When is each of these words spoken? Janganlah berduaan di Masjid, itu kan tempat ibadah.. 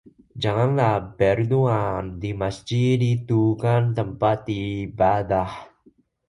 Janganlah 0.41 0.95
berduaan 1.19 2.05
di 2.21 2.31
Masjid, 2.41 2.97
itu 3.17 3.43
kan 3.63 3.81
tempat 3.97 4.39
ibadah.. 4.49 5.69